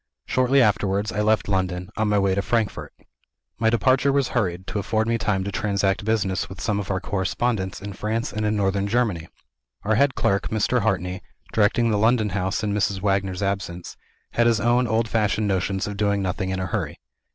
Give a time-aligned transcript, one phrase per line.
[0.25, 2.91] Shortly afterwards I left London, on my way to Frankfort.
[3.59, 6.99] My departure was hurried, to afford me time to transact business with some of our
[6.99, 9.27] correspondents in France and in Northern Germany.
[9.83, 10.79] Our head clerk, Mr.
[10.79, 11.21] Hartrey
[11.53, 12.99] (directing the London house in Mrs.
[12.99, 13.95] Wagner's absence),
[14.31, 16.99] had his own old fashioned notions of doing nothing in a hurry.